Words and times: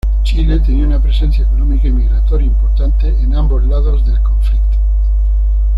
Chile 0.23 0.59
tenía 0.61 0.87
una 0.87 0.99
presencia 0.99 1.43
económica 1.45 1.87
y 1.87 1.91
migratoria 1.91 2.47
importante 2.47 3.11
desde 3.11 3.37
ambos 3.37 3.63
lados 3.65 4.01
en 4.07 4.15
conflicto. 4.23 4.77